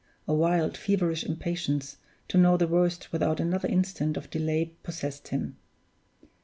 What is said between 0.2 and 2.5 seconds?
A wild, feverish impatience to